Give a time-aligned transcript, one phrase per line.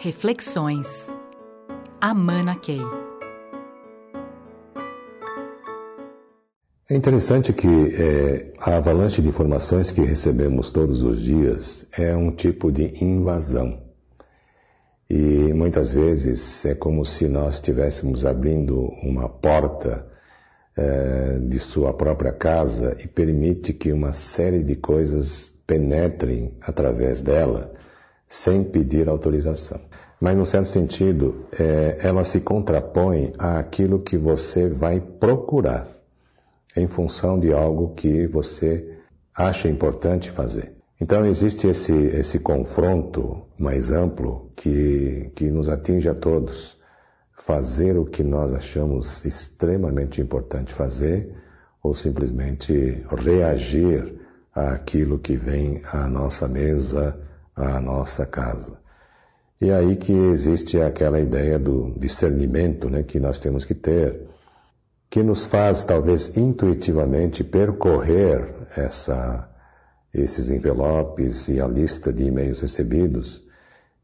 [0.00, 1.12] Reflexões.
[2.00, 2.78] Amana Key.
[6.88, 12.30] É interessante que é, a avalanche de informações que recebemos todos os dias é um
[12.30, 13.82] tipo de invasão.
[15.10, 20.06] E muitas vezes é como se nós estivéssemos abrindo uma porta
[20.76, 27.76] é, de sua própria casa e permite que uma série de coisas penetrem através dela
[28.28, 29.80] sem pedir autorização.
[30.20, 35.88] Mas, no certo sentido, é, ela se contrapõe àquilo que você vai procurar
[36.76, 38.98] em função de algo que você
[39.34, 40.74] acha importante fazer.
[41.00, 46.76] Então, existe esse, esse confronto mais amplo que, que nos atinge a todos.
[47.32, 51.32] Fazer o que nós achamos extremamente importante fazer
[51.80, 54.18] ou simplesmente reagir
[54.52, 57.16] àquilo que vem à nossa mesa,
[57.58, 58.78] à nossa casa.
[59.60, 64.28] E aí que existe aquela ideia do discernimento né, que nós temos que ter,
[65.10, 69.50] que nos faz talvez intuitivamente percorrer essa,
[70.14, 73.42] esses envelopes e a lista de e-mails recebidos,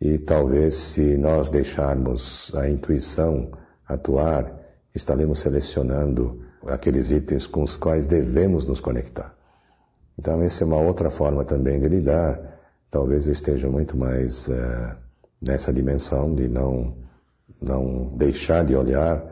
[0.00, 3.52] e talvez se nós deixarmos a intuição
[3.86, 4.52] atuar,
[4.94, 9.34] estaremos selecionando aqueles itens com os quais devemos nos conectar.
[10.18, 12.52] Então, essa é uma outra forma também de lidar
[12.92, 14.96] talvez eu esteja muito mais é,
[15.42, 16.94] nessa dimensão de não,
[17.60, 19.24] não deixar de olhar,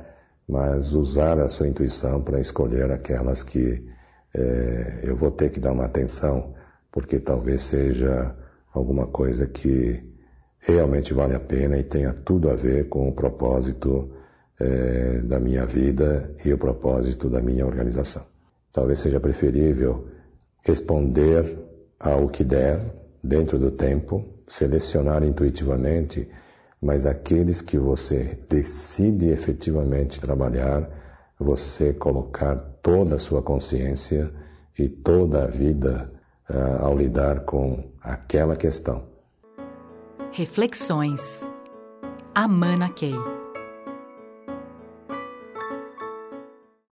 [0.48, 3.86] mas usar a sua intuição para escolher aquelas que
[4.34, 6.55] é, eu vou ter que dar uma atenção,
[6.91, 8.34] porque talvez seja
[8.72, 10.03] alguma coisa que
[10.58, 14.11] realmente vale a pena e tenha tudo a ver com o propósito
[14.58, 18.25] é, da minha vida e o propósito da minha organização.
[18.72, 20.08] Talvez seja preferível
[20.64, 21.58] responder
[21.98, 26.28] ao que der, dentro do tempo, selecionar intuitivamente,
[26.80, 30.88] mas aqueles que você decide efetivamente trabalhar,
[31.38, 34.32] você colocar toda a sua consciência
[34.78, 36.10] e toda a vida
[36.48, 39.04] uh, ao lidar com aquela questão.
[40.32, 41.48] Reflexões.
[42.34, 43.39] Amana Key.